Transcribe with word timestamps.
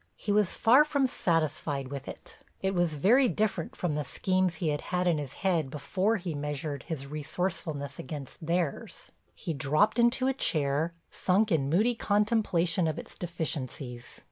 He 0.15 0.31
was 0.31 0.55
far 0.55 0.83
from 0.83 1.05
satisfied 1.05 1.89
with 1.89 2.07
it; 2.07 2.39
it 2.59 2.73
was 2.73 2.95
very 2.95 3.27
different 3.27 3.75
from 3.75 3.93
the 3.93 4.03
schemes 4.03 4.55
he 4.55 4.69
had 4.69 4.81
had 4.81 5.05
in 5.05 5.19
his 5.19 5.33
head 5.45 5.69
before 5.69 6.15
he 6.17 6.33
measured 6.33 6.81
his 6.81 7.05
resourcefulness 7.05 7.99
against 7.99 8.43
theirs. 8.43 9.11
He 9.35 9.53
dropped 9.53 9.99
into 9.99 10.25
a 10.25 10.33
chair, 10.33 10.91
sunk 11.11 11.51
in 11.51 11.69
moody 11.69 11.93
contemplation 11.93 12.87
of 12.87 12.97
its 12.97 13.15
deficiencies. 13.15 14.19